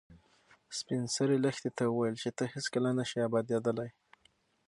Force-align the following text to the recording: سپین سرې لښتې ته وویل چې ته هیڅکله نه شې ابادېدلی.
سپین 0.77 1.03
سرې 1.15 1.37
لښتې 1.43 1.69
ته 1.77 1.83
وویل 1.87 2.15
چې 2.23 2.29
ته 2.37 2.43
هیڅکله 2.53 2.89
نه 2.97 3.03
شې 3.09 3.19
ابادېدلی. 3.27 3.89